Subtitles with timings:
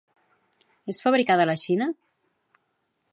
[0.93, 1.91] Es fabricada a la Xina?